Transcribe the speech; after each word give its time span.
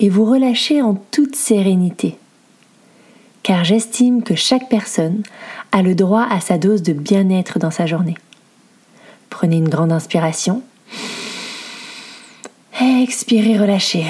et 0.00 0.08
vous 0.08 0.24
relâcher 0.24 0.82
en 0.82 0.94
toute 0.94 1.36
sérénité. 1.36 2.18
Car 3.42 3.64
j'estime 3.64 4.22
que 4.22 4.34
chaque 4.34 4.68
personne 4.68 5.22
a 5.72 5.82
le 5.82 5.94
droit 5.94 6.26
à 6.28 6.40
sa 6.40 6.58
dose 6.58 6.82
de 6.82 6.92
bien-être 6.92 7.58
dans 7.58 7.70
sa 7.70 7.86
journée. 7.86 8.16
Prenez 9.30 9.56
une 9.56 9.68
grande 9.68 9.92
inspiration. 9.92 10.62
Expirez, 12.80 13.58
relâchez. 13.58 14.04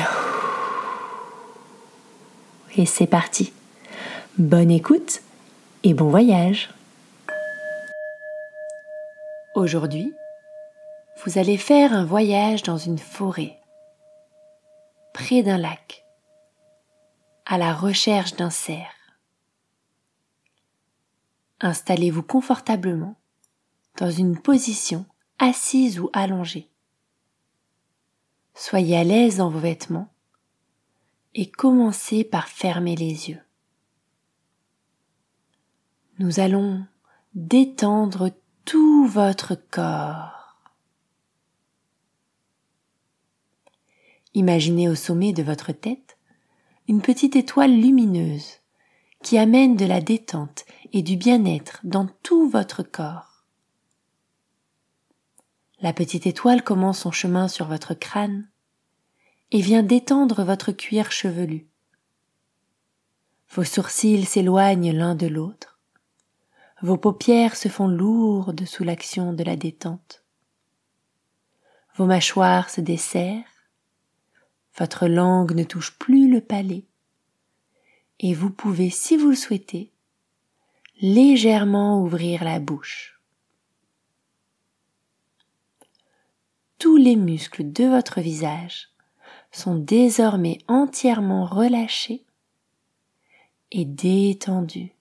Et 2.76 2.86
c'est 2.86 3.06
parti. 3.06 3.52
Bonne 4.38 4.70
écoute 4.70 5.20
et 5.84 5.94
bon 5.94 6.08
voyage. 6.08 6.70
Aujourd'hui, 9.54 10.12
vous 11.24 11.38
allez 11.38 11.56
faire 11.56 11.92
un 11.92 12.04
voyage 12.04 12.62
dans 12.62 12.78
une 12.78 12.98
forêt 12.98 13.56
d'un 15.30 15.58
lac, 15.58 16.04
à 17.44 17.58
la 17.58 17.74
recherche 17.74 18.34
d'un 18.34 18.50
cerf. 18.50 18.94
Installez-vous 21.60 22.22
confortablement 22.22 23.16
dans 23.98 24.10
une 24.10 24.40
position 24.40 25.04
assise 25.38 26.00
ou 26.00 26.08
allongée. 26.12 26.70
Soyez 28.54 28.96
à 28.96 29.04
l'aise 29.04 29.36
dans 29.36 29.50
vos 29.50 29.58
vêtements 29.58 30.08
et 31.34 31.50
commencez 31.50 32.24
par 32.24 32.48
fermer 32.48 32.96
les 32.96 33.28
yeux. 33.28 33.42
Nous 36.18 36.40
allons 36.40 36.84
détendre 37.34 38.30
tout 38.64 39.06
votre 39.06 39.54
corps 39.54 40.37
Imaginez 44.38 44.88
au 44.88 44.94
sommet 44.94 45.32
de 45.32 45.42
votre 45.42 45.72
tête 45.72 46.16
une 46.86 47.02
petite 47.02 47.34
étoile 47.34 47.72
lumineuse 47.72 48.60
qui 49.20 49.36
amène 49.36 49.74
de 49.74 49.84
la 49.84 50.00
détente 50.00 50.64
et 50.92 51.02
du 51.02 51.16
bien-être 51.16 51.80
dans 51.82 52.06
tout 52.22 52.48
votre 52.48 52.84
corps. 52.84 53.42
La 55.80 55.92
petite 55.92 56.28
étoile 56.28 56.62
commence 56.62 57.00
son 57.00 57.10
chemin 57.10 57.48
sur 57.48 57.66
votre 57.66 57.94
crâne 57.94 58.48
et 59.50 59.60
vient 59.60 59.82
détendre 59.82 60.44
votre 60.44 60.70
cuir 60.70 61.10
chevelu. 61.10 61.66
Vos 63.50 63.64
sourcils 63.64 64.24
s'éloignent 64.24 64.92
l'un 64.92 65.16
de 65.16 65.26
l'autre. 65.26 65.80
Vos 66.80 66.96
paupières 66.96 67.56
se 67.56 67.68
font 67.68 67.88
lourdes 67.88 68.66
sous 68.66 68.84
l'action 68.84 69.32
de 69.32 69.42
la 69.42 69.56
détente. 69.56 70.22
Vos 71.96 72.06
mâchoires 72.06 72.70
se 72.70 72.80
desserrent 72.80 73.57
votre 74.78 75.08
langue 75.08 75.54
ne 75.54 75.64
touche 75.64 75.98
plus 75.98 76.30
le 76.30 76.40
palais. 76.40 76.84
Et 78.20 78.34
vous 78.34 78.50
pouvez, 78.50 78.90
si 78.90 79.16
vous 79.16 79.30
le 79.30 79.36
souhaitez, 79.36 79.92
légèrement 81.00 82.02
ouvrir 82.02 82.44
la 82.44 82.60
bouche. 82.60 83.20
Tous 86.78 86.96
les 86.96 87.16
muscles 87.16 87.72
de 87.72 87.84
votre 87.84 88.20
visage 88.20 88.88
sont 89.50 89.76
désormais 89.76 90.58
entièrement 90.68 91.44
relâchés 91.44 92.24
et 93.72 93.84
détendus. 93.84 94.92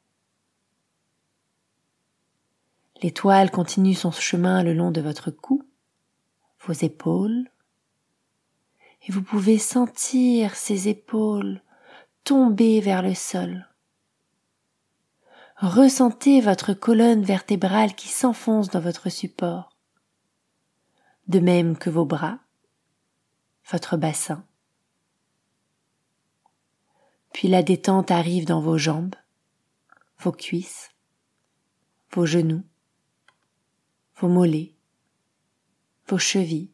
L'étoile 3.03 3.51
continue 3.51 3.93
son 3.93 4.11
chemin 4.11 4.63
le 4.63 4.73
long 4.73 4.89
de 4.89 5.01
votre 5.01 5.29
cou, 5.29 5.63
vos 6.65 6.73
épaules, 6.73 7.47
et 9.07 9.11
vous 9.11 9.23
pouvez 9.23 9.57
sentir 9.57 10.55
ses 10.55 10.89
épaules 10.89 11.61
tomber 12.23 12.81
vers 12.81 13.01
le 13.01 13.13
sol. 13.15 13.67
Ressentez 15.55 16.41
votre 16.41 16.73
colonne 16.73 17.23
vertébrale 17.23 17.95
qui 17.95 18.09
s'enfonce 18.09 18.69
dans 18.69 18.81
votre 18.81 19.09
support, 19.09 19.75
de 21.27 21.39
même 21.39 21.77
que 21.77 21.89
vos 21.89 22.05
bras, 22.05 22.39
votre 23.71 23.95
bassin. 23.95 24.45
Puis 27.33 27.47
la 27.47 27.63
détente 27.63 28.11
arrive 28.11 28.45
dans 28.45 28.61
vos 28.61 28.77
jambes, 28.77 29.15
vos 30.19 30.31
cuisses, 30.31 30.89
vos 32.11 32.25
genoux, 32.25 32.63
vos 34.17 34.27
mollets, 34.27 34.73
vos 36.07 36.17
chevilles, 36.17 36.73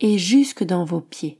et 0.00 0.18
jusque 0.18 0.64
dans 0.64 0.84
vos 0.84 1.00
pieds. 1.00 1.38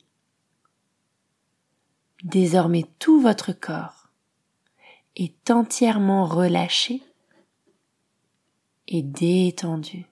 Désormais 2.22 2.84
tout 2.98 3.20
votre 3.20 3.52
corps 3.52 4.08
est 5.16 5.50
entièrement 5.50 6.26
relâché 6.26 7.02
et 8.86 9.02
détendu. 9.02 10.06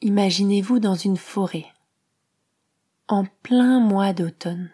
Imaginez-vous 0.00 0.78
dans 0.78 0.94
une 0.94 1.18
forêt, 1.18 1.66
en 3.06 3.26
plein 3.42 3.80
mois 3.80 4.14
d'automne. 4.14 4.70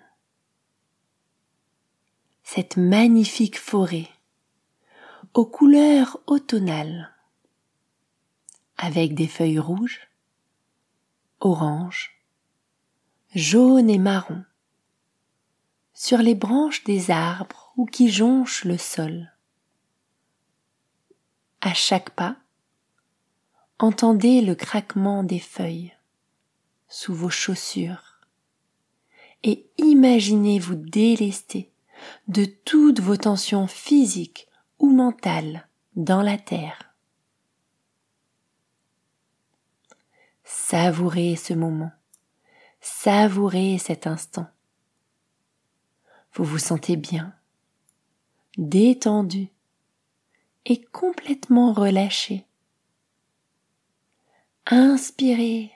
Cette 2.45 2.77
magnifique 2.77 3.59
forêt, 3.59 4.09
aux 5.35 5.47
couleurs 5.47 6.21
automnales, 6.29 7.13
avec 8.77 9.15
des 9.15 9.27
feuilles 9.27 9.59
rouges, 9.59 10.06
orange, 11.47 12.11
jaune 13.37 13.89
et 13.89 13.99
marron, 13.99 14.43
sur 15.95 16.19
les 16.19 16.35
branches 16.35 16.83
des 16.83 17.13
arbres 17.13 17.73
ou 17.77 17.87
qui 17.87 18.11
jonchent 18.11 18.65
le 18.65 18.77
sol. 18.77 19.33
À 21.61 21.73
chaque 21.73 22.11
pas, 22.11 22.37
entendez 23.79 24.41
le 24.41 24.57
craquement 24.57 25.23
des 25.23 25.39
feuilles 25.39 25.95
sous 26.89 27.15
vos 27.15 27.31
chaussures 27.31 28.19
et 29.45 29.71
imaginez-vous 29.79 30.75
délester 30.75 31.71
de 32.27 32.45
toutes 32.45 32.99
vos 32.99 33.17
tensions 33.17 33.69
physiques 33.69 34.49
ou 34.81 34.91
mentales 34.91 35.69
dans 35.95 36.23
la 36.23 36.39
terre. 36.39 36.86
Savourez 40.69 41.37
ce 41.37 41.55
moment. 41.55 41.93
Savourez 42.81 43.79
cet 43.79 44.09
instant. 44.09 44.49
Vous 46.33 46.43
vous 46.43 46.59
sentez 46.59 46.97
bien, 46.97 47.33
détendu 48.59 49.47
et 50.65 50.83
complètement 50.83 51.73
relâché. 51.73 52.47
Inspirez 54.67 55.71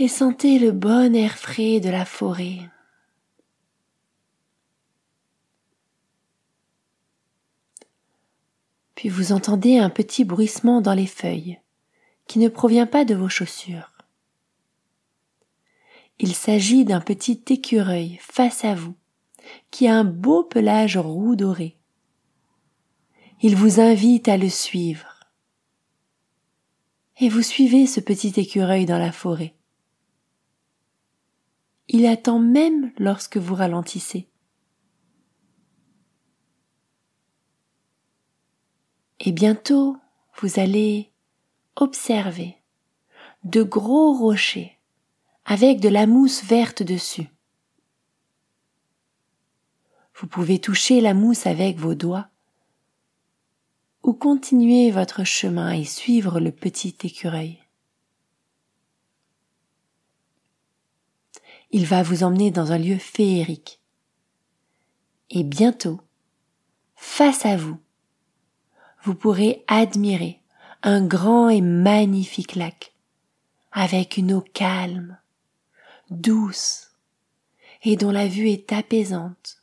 et 0.00 0.08
sentez 0.08 0.58
le 0.58 0.72
bon 0.72 1.14
air 1.14 1.38
frais 1.38 1.78
de 1.78 1.90
la 1.90 2.04
forêt. 2.04 2.68
Puis 8.96 9.08
vous 9.08 9.30
entendez 9.30 9.78
un 9.78 9.88
petit 9.88 10.24
bruissement 10.24 10.80
dans 10.80 10.94
les 10.94 11.06
feuilles 11.06 11.60
qui 12.26 12.38
ne 12.38 12.48
provient 12.48 12.86
pas 12.86 13.04
de 13.04 13.14
vos 13.14 13.28
chaussures. 13.28 13.90
Il 16.18 16.34
s'agit 16.34 16.84
d'un 16.84 17.00
petit 17.00 17.42
écureuil 17.48 18.18
face 18.20 18.64
à 18.64 18.74
vous, 18.74 18.94
qui 19.70 19.88
a 19.88 19.96
un 19.96 20.04
beau 20.04 20.44
pelage 20.44 20.96
roux 20.96 21.36
doré. 21.36 21.76
Il 23.42 23.56
vous 23.56 23.80
invite 23.80 24.28
à 24.28 24.36
le 24.36 24.48
suivre. 24.48 25.20
Et 27.20 27.28
vous 27.28 27.42
suivez 27.42 27.86
ce 27.86 28.00
petit 28.00 28.32
écureuil 28.36 28.86
dans 28.86 28.98
la 28.98 29.12
forêt. 29.12 29.54
Il 31.88 32.06
attend 32.06 32.38
même 32.38 32.92
lorsque 32.98 33.36
vous 33.36 33.54
ralentissez. 33.54 34.28
Et 39.20 39.32
bientôt, 39.32 39.96
vous 40.40 40.58
allez 40.58 41.13
observez 41.76 42.56
de 43.44 43.62
gros 43.62 44.14
rochers 44.14 44.78
avec 45.44 45.80
de 45.80 45.88
la 45.88 46.06
mousse 46.06 46.42
verte 46.44 46.82
dessus. 46.82 47.28
Vous 50.16 50.26
pouvez 50.26 50.60
toucher 50.60 51.00
la 51.00 51.12
mousse 51.12 51.46
avec 51.46 51.76
vos 51.76 51.94
doigts 51.94 52.28
ou 54.02 54.12
continuer 54.12 54.90
votre 54.90 55.24
chemin 55.24 55.72
et 55.72 55.84
suivre 55.84 56.38
le 56.38 56.52
petit 56.52 56.96
écureuil. 57.02 57.58
Il 61.70 61.86
va 61.86 62.02
vous 62.02 62.22
emmener 62.22 62.50
dans 62.50 62.70
un 62.70 62.78
lieu 62.78 62.98
féerique. 62.98 63.80
Et 65.30 65.42
bientôt, 65.42 66.00
face 66.94 67.44
à 67.44 67.56
vous, 67.56 67.78
vous 69.02 69.14
pourrez 69.14 69.64
admirer 69.66 70.43
un 70.86 71.02
grand 71.06 71.48
et 71.48 71.62
magnifique 71.62 72.56
lac 72.56 72.92
avec 73.72 74.18
une 74.18 74.34
eau 74.34 74.44
calme, 74.52 75.18
douce 76.10 76.90
et 77.82 77.96
dont 77.96 78.10
la 78.10 78.28
vue 78.28 78.50
est 78.50 78.70
apaisante. 78.70 79.62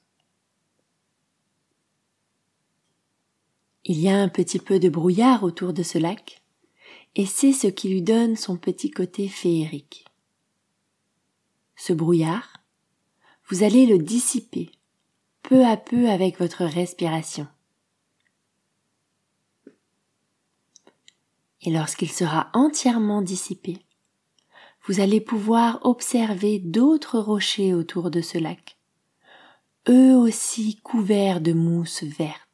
Il 3.86 4.00
y 4.00 4.10
a 4.10 4.18
un 4.18 4.30
petit 4.30 4.58
peu 4.58 4.80
de 4.80 4.90
brouillard 4.90 5.44
autour 5.44 5.74
de 5.74 5.84
ce 5.84 6.00
lac, 6.00 6.42
et 7.16 7.28
c'est 7.28 7.54
ce 7.54 7.68
qui 7.68 7.90
lui 7.90 8.02
donne 8.02 8.36
son 8.36 8.58
petit 8.58 8.90
côté 8.90 9.28
féerique. 9.28 10.06
Ce 11.76 11.94
brouillard, 11.94 12.58
vous 13.48 13.62
allez 13.62 13.86
le 13.86 14.00
dissiper 14.00 14.72
peu 15.44 15.66
à 15.68 15.78
peu 15.78 16.10
avec 16.10 16.40
votre 16.40 16.66
respiration. 16.66 17.48
Et 21.64 21.72
lorsqu'il 21.72 22.12
sera 22.12 22.50
entièrement 22.54 23.22
dissipé, 23.22 23.78
vous 24.88 25.00
allez 25.00 25.22
pouvoir 25.22 25.80
observer 25.84 26.60
d'autres 26.60 27.20
rochers 27.20 27.74
autour 27.74 28.10
de 28.10 28.22
ce 28.22 28.38
lac, 28.38 28.78
eux 29.90 30.16
aussi 30.16 30.78
couverts 30.78 31.42
de 31.42 31.54
mousse 31.54 32.04
verte. 32.04 32.52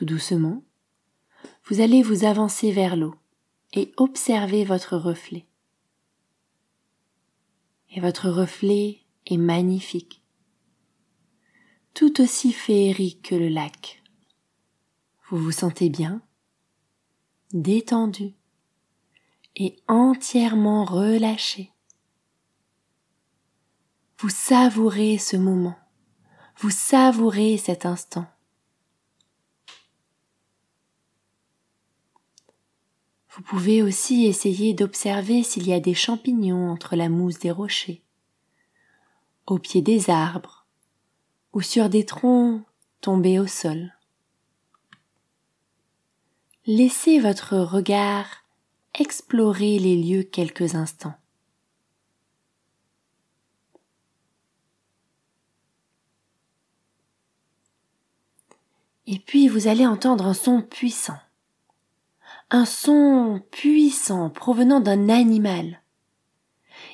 tout 0.00 0.06
doucement, 0.06 0.62
vous 1.66 1.82
allez 1.82 2.02
vous 2.02 2.24
avancer 2.24 2.72
vers 2.72 2.96
l'eau 2.96 3.14
et 3.74 3.92
observer 3.98 4.64
votre 4.64 4.96
reflet. 4.96 5.44
Et 7.94 8.00
votre 8.00 8.30
reflet 8.30 9.00
est 9.26 9.36
magnifique, 9.36 10.22
tout 11.92 12.22
aussi 12.22 12.50
féerique 12.54 13.28
que 13.28 13.34
le 13.34 13.48
lac. 13.48 13.99
Vous 15.30 15.38
vous 15.38 15.52
sentez 15.52 15.90
bien, 15.90 16.22
détendu 17.52 18.34
et 19.54 19.76
entièrement 19.86 20.84
relâché. 20.84 21.70
Vous 24.18 24.28
savourez 24.28 25.18
ce 25.18 25.36
moment, 25.36 25.78
vous 26.56 26.70
savourez 26.70 27.58
cet 27.58 27.86
instant. 27.86 28.26
Vous 33.28 33.42
pouvez 33.42 33.84
aussi 33.84 34.26
essayer 34.26 34.74
d'observer 34.74 35.44
s'il 35.44 35.68
y 35.68 35.72
a 35.72 35.78
des 35.78 35.94
champignons 35.94 36.72
entre 36.72 36.96
la 36.96 37.08
mousse 37.08 37.38
des 37.38 37.52
rochers, 37.52 38.02
au 39.46 39.60
pied 39.60 39.80
des 39.80 40.10
arbres 40.10 40.66
ou 41.52 41.60
sur 41.60 41.88
des 41.88 42.04
troncs 42.04 42.64
tombés 43.00 43.38
au 43.38 43.46
sol. 43.46 43.92
Laissez 46.66 47.18
votre 47.18 47.56
regard 47.56 48.26
explorer 48.94 49.78
les 49.78 49.96
lieux 49.96 50.22
quelques 50.22 50.74
instants. 50.74 51.14
Et 59.06 59.18
puis 59.18 59.48
vous 59.48 59.66
allez 59.66 59.86
entendre 59.86 60.26
un 60.26 60.34
son 60.34 60.62
puissant 60.62 61.18
un 62.50 62.64
son 62.64 63.42
puissant 63.52 64.28
provenant 64.28 64.80
d'un 64.80 65.08
animal. 65.08 65.82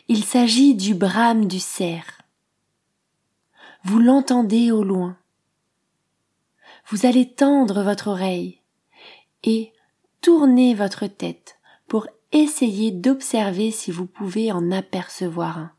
Il 0.09 0.23
s'agit 0.23 0.75
du 0.75 0.95
brame 0.95 1.47
du 1.47 1.61
cerf. 1.61 2.21
Vous 3.85 3.99
l'entendez 3.99 4.71
au 4.71 4.85
loin. 4.85 5.17
Vous 6.89 7.07
allez 7.07 7.33
tendre 7.33 7.83
votre 7.83 8.09
oreille 8.09 8.61
et 9.43 9.73
tourner 10.21 10.75
votre 10.75 11.07
tête 11.07 11.59
pour 11.87 12.09
essayer 12.33 12.91
d'observer 12.91 13.71
si 13.71 13.91
vous 13.91 14.07
pouvez 14.07 14.53
en 14.53 14.71
apercevoir 14.71 15.59
un. 15.59 15.73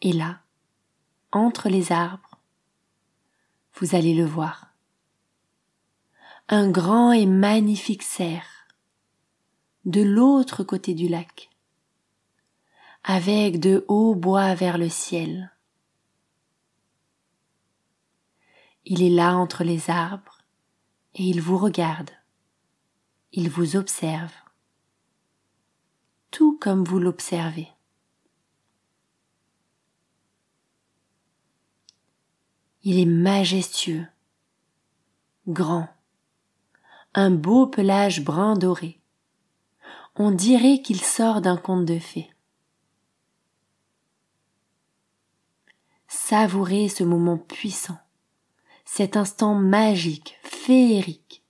Et 0.00 0.12
là, 0.12 0.40
entre 1.32 1.68
les 1.68 1.90
arbres, 1.90 2.38
vous 3.74 3.94
allez 3.94 4.14
le 4.14 4.24
voir 4.24 4.68
un 6.50 6.70
grand 6.70 7.12
et 7.12 7.26
magnifique 7.26 8.02
cerf 8.02 8.66
de 9.84 10.00
l'autre 10.00 10.64
côté 10.64 10.94
du 10.94 11.06
lac, 11.06 11.50
avec 13.04 13.60
de 13.60 13.84
hauts 13.88 14.14
bois 14.14 14.54
vers 14.54 14.78
le 14.78 14.88
ciel. 14.88 15.52
Il 18.90 19.02
est 19.02 19.10
là 19.10 19.36
entre 19.36 19.64
les 19.64 19.90
arbres 19.90 20.38
et 21.14 21.22
il 21.22 21.42
vous 21.42 21.58
regarde, 21.58 22.08
il 23.32 23.50
vous 23.50 23.76
observe, 23.76 24.32
tout 26.30 26.58
comme 26.58 26.84
vous 26.84 26.98
l'observez. 26.98 27.68
Il 32.82 32.98
est 32.98 33.04
majestueux, 33.04 34.06
grand, 35.48 35.90
un 37.12 37.30
beau 37.30 37.66
pelage 37.66 38.24
brun 38.24 38.54
doré. 38.56 39.02
On 40.16 40.30
dirait 40.30 40.80
qu'il 40.80 41.02
sort 41.02 41.42
d'un 41.42 41.58
conte 41.58 41.84
de 41.84 41.98
fées. 41.98 42.32
Savourez 46.06 46.88
ce 46.88 47.04
moment 47.04 47.36
puissant, 47.36 47.98
cet 48.90 49.16
instant 49.16 49.54
magique, 49.54 50.38
féerique. 50.42 51.44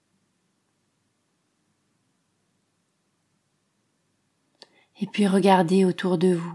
Et 5.00 5.07
puis 5.07 5.26
regardez 5.26 5.85
autour 5.85 6.18
de 6.18 6.35
vous. 6.35 6.52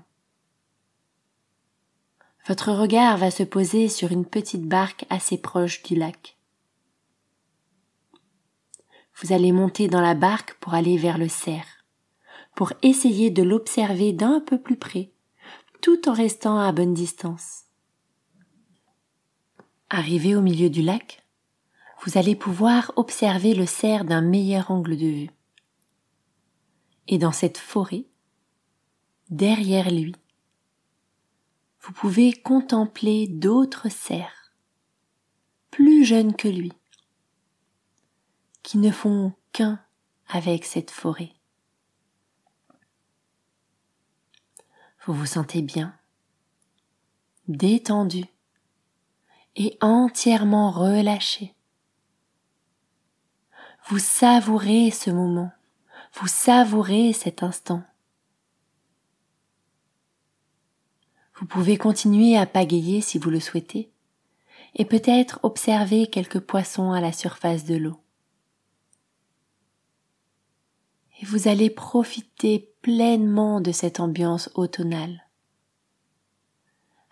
Votre 2.47 2.73
regard 2.73 3.17
va 3.17 3.31
se 3.31 3.43
poser 3.43 3.87
sur 3.87 4.11
une 4.11 4.25
petite 4.25 4.67
barque 4.67 5.05
assez 5.09 5.37
proche 5.37 5.81
du 5.83 5.95
lac. 5.95 6.37
Vous 9.15 9.31
allez 9.31 9.53
monter 9.53 9.87
dans 9.87 10.01
la 10.01 10.15
barque 10.15 10.53
pour 10.55 10.73
aller 10.73 10.97
vers 10.97 11.17
le 11.17 11.29
cerf, 11.29 11.85
pour 12.55 12.73
essayer 12.81 13.31
de 13.31 13.41
l'observer 13.41 14.11
d'un 14.11 14.41
peu 14.41 14.61
plus 14.61 14.77
près, 14.77 15.11
tout 15.81 16.09
en 16.09 16.13
restant 16.13 16.59
à 16.59 16.71
bonne 16.73 16.93
distance. 16.93 17.62
Arrivé 19.95 20.35
au 20.35 20.41
milieu 20.41 20.71
du 20.71 20.81
lac, 20.81 21.23
vous 22.03 22.17
allez 22.17 22.35
pouvoir 22.35 22.91
observer 22.95 23.53
le 23.53 23.67
cerf 23.67 24.05
d'un 24.05 24.21
meilleur 24.21 24.71
angle 24.71 24.97
de 24.97 25.05
vue. 25.05 25.29
Et 27.07 27.19
dans 27.19 27.31
cette 27.31 27.59
forêt, 27.59 28.07
derrière 29.29 29.91
lui, 29.91 30.15
vous 31.81 31.93
pouvez 31.93 32.33
contempler 32.33 33.27
d'autres 33.27 33.87
cerfs, 33.91 34.55
plus 35.69 36.03
jeunes 36.03 36.35
que 36.35 36.47
lui, 36.47 36.73
qui 38.63 38.79
ne 38.79 38.89
font 38.89 39.33
qu'un 39.51 39.79
avec 40.27 40.65
cette 40.65 40.89
forêt. 40.89 41.33
Vous 45.05 45.13
vous 45.13 45.27
sentez 45.27 45.61
bien, 45.61 45.95
détendu 47.47 48.32
et 49.55 49.77
entièrement 49.81 50.71
relâché. 50.71 51.53
Vous 53.87 53.99
savourez 53.99 54.91
ce 54.91 55.09
moment, 55.09 55.51
vous 56.13 56.27
savourez 56.27 57.13
cet 57.13 57.43
instant. 57.43 57.83
Vous 61.35 61.45
pouvez 61.45 61.77
continuer 61.77 62.37
à 62.37 62.45
pagayer 62.45 63.01
si 63.01 63.17
vous 63.17 63.29
le 63.29 63.39
souhaitez, 63.39 63.91
et 64.75 64.85
peut-être 64.85 65.39
observer 65.43 66.07
quelques 66.07 66.39
poissons 66.39 66.91
à 66.91 67.01
la 67.01 67.11
surface 67.11 67.65
de 67.65 67.75
l'eau. 67.75 68.03
et 71.23 71.25
vous 71.25 71.47
allez 71.47 71.69
profiter 71.69 72.73
pleinement 72.81 73.61
de 73.61 73.71
cette 73.71 74.01
ambiance 74.01 74.49
automnale, 74.55 75.22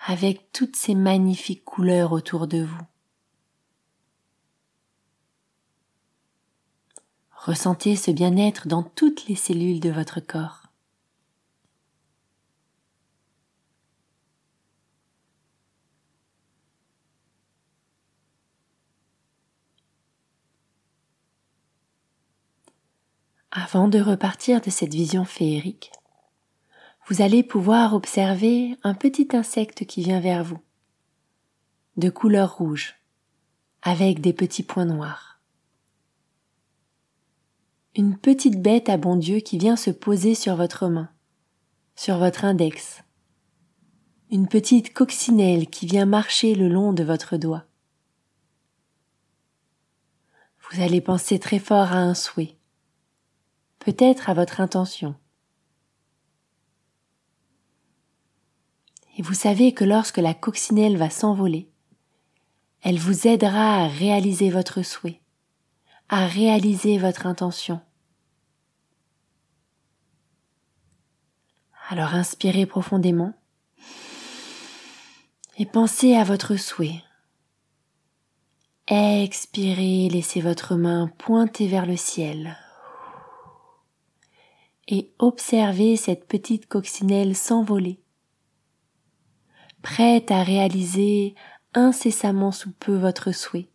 avec 0.06 0.52
toutes 0.52 0.76
ces 0.76 0.96
magnifiques 0.96 1.64
couleurs 1.64 2.12
autour 2.12 2.48
de 2.48 2.64
vous. 2.64 2.82
Ressentez 7.32 7.96
ce 7.96 8.12
bien-être 8.12 8.68
dans 8.68 8.84
toutes 8.84 9.28
les 9.28 9.36
cellules 9.36 9.80
de 9.80 9.90
votre 9.90 10.20
corps. 10.20 10.68
Avant 23.52 23.88
de 23.88 24.00
repartir 24.00 24.62
de 24.62 24.70
cette 24.70 24.94
vision 24.94 25.26
féerique, 25.26 25.92
vous 27.08 27.22
allez 27.22 27.44
pouvoir 27.44 27.94
observer 27.94 28.78
un 28.84 28.94
petit 28.94 29.30
insecte 29.34 29.86
qui 29.86 30.02
vient 30.02 30.20
vers 30.20 30.44
vous, 30.44 30.60
de 31.98 32.10
couleur 32.10 32.58
rouge, 32.58 32.96
avec 33.82 34.22
des 34.22 34.34
petits 34.34 34.64
points 34.64 34.86
noirs. 34.86 35.40
Une 37.96 38.18
petite 38.18 38.62
bête 38.62 38.88
à 38.88 38.98
bon 38.98 39.16
Dieu 39.18 39.40
qui 39.40 39.58
vient 39.58 39.76
se 39.76 39.92
poser 39.92 40.36
sur 40.36 40.56
votre 40.56 40.88
main, 40.88 41.10
sur 41.96 42.18
votre 42.18 42.46
index. 42.46 43.04
Une 44.30 44.48
petite 44.48 44.94
coccinelle 44.94 45.68
qui 45.68 45.86
vient 45.86 46.06
marcher 46.06 46.56
le 46.56 46.70
long 46.70 46.94
de 46.94 47.04
votre 47.04 47.36
doigt. 47.36 47.66
Vous 50.70 50.82
allez 50.82 51.02
penser 51.02 51.38
très 51.38 51.60
fort 51.60 51.92
à 51.92 51.98
un 51.98 52.14
souhait 52.14 52.56
peut-être 53.82 54.30
à 54.30 54.34
votre 54.34 54.62
intention. 54.62 55.16
Et 59.18 59.22
vous 59.22 59.34
savez 59.34 59.74
que 59.74 59.84
lorsque 59.84 60.18
la 60.18 60.34
coccinelle 60.34 60.98
va 60.98 61.10
s'envoler, 61.10 61.70
elle 62.82 62.98
vous 62.98 63.28
aidera 63.28 63.84
à 63.84 63.88
réaliser 63.88 64.50
votre 64.50 64.82
souhait, 64.82 65.22
à 66.10 66.26
réaliser 66.26 66.98
votre 66.98 67.26
intention. 67.28 67.82
Alors 71.90 72.16
inspirez 72.16 72.66
profondément 72.66 73.34
et 75.58 75.66
pensez 75.66 76.16
à 76.16 76.24
votre 76.24 76.56
souhait. 76.56 77.04
Expirez, 78.88 80.10
laissez 80.10 80.42
votre 80.42 80.76
main 80.76 81.10
pointer 81.18 81.68
vers 81.68 81.86
le 81.86 81.98
ciel 81.98 82.58
et 84.92 85.14
observez 85.20 85.96
cette 85.96 86.28
petite 86.28 86.68
coccinelle 86.68 87.36
s'envoler, 87.36 88.01
prête 89.82 90.32
à 90.32 90.44
réaliser 90.44 91.36
incessamment 91.74 92.52
sous 92.52 92.72
peu 92.72 92.96
votre 92.98 93.32
souhait. 93.32 93.70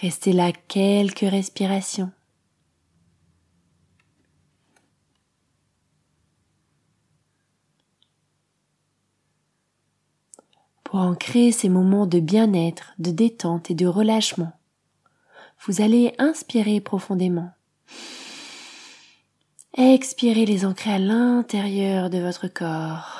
Restez 0.00 0.32
là 0.32 0.52
quelques 0.52 1.20
respirations. 1.20 2.12
Pour 10.84 11.00
ancrer 11.00 11.52
ces 11.52 11.68
moments 11.68 12.06
de 12.06 12.18
bien-être, 12.20 12.94
de 12.98 13.10
détente 13.10 13.70
et 13.70 13.74
de 13.74 13.86
relâchement, 13.86 14.52
vous 15.66 15.82
allez 15.82 16.14
inspirer 16.18 16.80
profondément. 16.80 17.50
Expirez 19.80 20.44
les 20.44 20.64
ancrer 20.64 20.90
à 20.90 20.98
l'intérieur 20.98 22.10
de 22.10 22.18
votre 22.18 22.48
corps. 22.48 23.14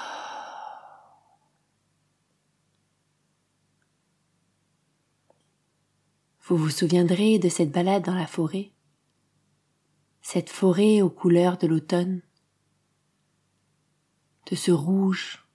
Vous 6.40 6.56
vous 6.56 6.70
souviendrez 6.70 7.38
de 7.38 7.48
cette 7.48 7.70
balade 7.70 8.04
dans 8.04 8.16
la 8.16 8.26
forêt, 8.26 8.72
cette 10.20 10.50
forêt 10.50 11.00
aux 11.00 11.10
couleurs 11.10 11.58
de 11.58 11.68
l'automne, 11.68 12.22
de 14.50 14.56
ce 14.56 14.72
rouge, 14.72 15.46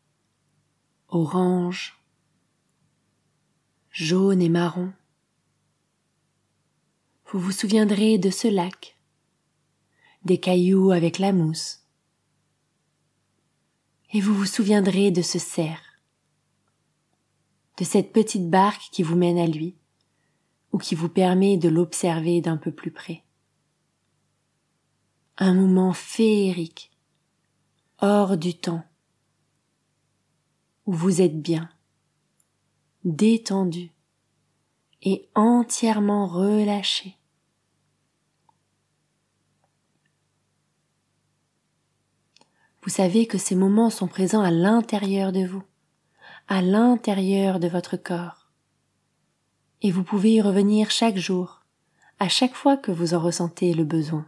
orange, 1.09 2.01
jaune 3.91 4.41
et 4.41 4.47
marron? 4.47 4.93
Vous 7.25 7.39
vous 7.39 7.51
souviendrez 7.51 8.17
de 8.17 8.29
ce 8.29 8.47
lac? 8.47 8.92
Des 10.25 10.39
cailloux 10.39 10.91
avec 10.91 11.19
la 11.19 11.33
mousse. 11.33 11.83
Et 14.11 14.21
vous 14.21 14.33
vous 14.33 14.45
souviendrez 14.45 15.11
de 15.11 15.21
ce 15.21 15.39
cerf, 15.39 15.81
de 17.77 17.83
cette 17.83 18.13
petite 18.13 18.49
barque 18.49 18.89
qui 18.91 19.03
vous 19.03 19.15
mène 19.15 19.37
à 19.37 19.47
lui, 19.47 19.75
ou 20.71 20.77
qui 20.77 20.95
vous 20.95 21.09
permet 21.09 21.57
de 21.57 21.69
l'observer 21.69 22.41
d'un 22.41 22.57
peu 22.57 22.71
plus 22.71 22.91
près. 22.91 23.23
Un 25.37 25.53
moment 25.53 25.93
féerique, 25.93 26.91
hors 27.99 28.37
du 28.37 28.55
temps, 28.55 28.83
où 30.85 30.93
vous 30.93 31.21
êtes 31.21 31.41
bien, 31.41 31.69
détendu 33.03 33.91
et 35.01 35.27
entièrement 35.35 36.27
relâché. 36.27 37.17
Vous 42.83 42.89
savez 42.89 43.27
que 43.27 43.37
ces 43.37 43.55
moments 43.55 43.89
sont 43.89 44.07
présents 44.07 44.41
à 44.41 44.51
l'intérieur 44.51 45.31
de 45.31 45.45
vous, 45.45 45.63
à 46.49 46.61
l'intérieur 46.61 47.61
de 47.61 47.69
votre 47.69 47.95
corps. 47.95 48.49
Et 49.81 49.89
vous 49.89 50.03
pouvez 50.03 50.33
y 50.33 50.41
revenir 50.41 50.91
chaque 50.91 51.15
jour, 51.15 51.63
à 52.19 52.27
chaque 52.27 52.53
fois 52.53 52.75
que 52.75 52.91
vous 52.91 53.13
en 53.13 53.21
ressentez 53.21 53.73
le 53.73 53.85
besoin. 53.85 54.27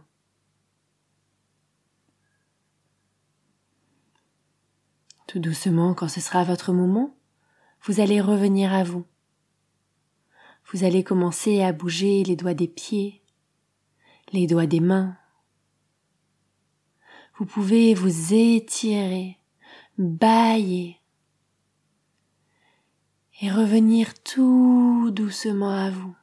Tout 5.26 5.38
doucement, 5.38 5.92
quand 5.92 6.08
ce 6.08 6.20
sera 6.20 6.42
votre 6.42 6.72
moment, 6.72 7.14
vous 7.82 8.00
allez 8.00 8.22
revenir 8.22 8.72
à 8.72 8.84
vous. 8.84 9.04
Vous 10.72 10.84
allez 10.84 11.04
commencer 11.04 11.62
à 11.62 11.72
bouger 11.72 12.24
les 12.24 12.36
doigts 12.36 12.54
des 12.54 12.68
pieds, 12.68 13.22
les 14.32 14.46
doigts 14.46 14.66
des 14.66 14.80
mains, 14.80 15.18
vous 17.38 17.44
pouvez 17.44 17.92
vous 17.92 18.32
étirer, 18.32 19.36
bailler 19.98 20.96
et 23.42 23.50
revenir 23.50 24.14
tout 24.22 25.10
doucement 25.10 25.70
à 25.70 25.90
vous. 25.90 26.14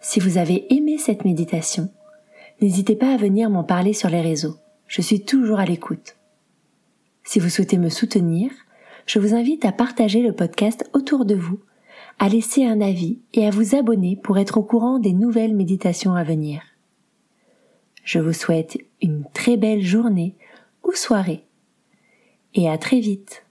Si 0.00 0.20
vous 0.20 0.38
avez 0.38 0.74
aimé 0.74 0.98
cette 0.98 1.24
méditation, 1.24 1.92
n'hésitez 2.60 2.96
pas 2.96 3.12
à 3.12 3.16
venir 3.18 3.50
m'en 3.50 3.64
parler 3.64 3.92
sur 3.92 4.08
les 4.08 4.20
réseaux. 4.22 4.56
Je 4.86 5.02
suis 5.02 5.24
toujours 5.24 5.58
à 5.58 5.64
l'écoute. 5.66 6.16
Si 7.24 7.38
vous 7.38 7.50
souhaitez 7.50 7.78
me 7.78 7.88
soutenir, 7.88 8.50
je 9.06 9.18
vous 9.18 9.34
invite 9.34 9.64
à 9.64 9.72
partager 9.72 10.22
le 10.22 10.32
podcast 10.32 10.88
autour 10.92 11.24
de 11.24 11.34
vous, 11.34 11.60
à 12.18 12.28
laisser 12.28 12.64
un 12.64 12.80
avis 12.80 13.18
et 13.34 13.46
à 13.46 13.50
vous 13.50 13.74
abonner 13.74 14.16
pour 14.16 14.38
être 14.38 14.58
au 14.58 14.62
courant 14.62 14.98
des 14.98 15.12
nouvelles 15.12 15.54
méditations 15.54 16.14
à 16.14 16.22
venir. 16.22 16.62
Je 18.04 18.18
vous 18.18 18.32
souhaite 18.32 18.78
une 19.00 19.24
très 19.32 19.56
belle 19.56 19.82
journée 19.82 20.34
ou 20.84 20.92
soirée 20.92 21.44
et 22.54 22.68
à 22.68 22.78
très 22.78 23.00
vite. 23.00 23.41